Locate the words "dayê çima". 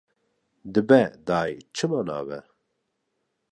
1.27-2.01